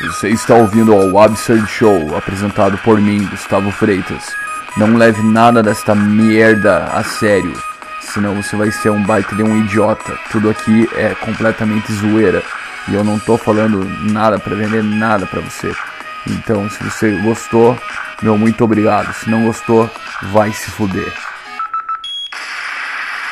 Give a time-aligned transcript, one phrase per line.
[0.00, 4.22] Você está ouvindo ao Absurd Show, apresentado por mim, Gustavo Freitas.
[4.76, 7.52] Não leve nada desta merda a sério,
[8.00, 10.16] senão você vai ser um baita de um idiota.
[10.30, 12.44] Tudo aqui é completamente zoeira
[12.86, 15.72] e eu não tô falando nada para vender nada para você.
[16.28, 17.76] Então, se você gostou,
[18.22, 19.12] meu muito obrigado.
[19.12, 19.90] Se não gostou,
[20.30, 21.12] vai se fuder.